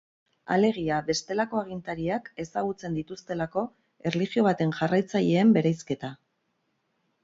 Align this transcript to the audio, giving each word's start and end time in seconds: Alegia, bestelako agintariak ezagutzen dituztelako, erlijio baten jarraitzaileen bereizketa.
Alegia, 0.53 0.95
bestelako 1.09 1.59
agintariak 1.65 2.33
ezagutzen 2.45 2.97
dituztelako, 3.01 3.67
erlijio 4.13 4.49
baten 4.51 4.77
jarraitzaileen 4.83 5.57
bereizketa. 5.61 6.17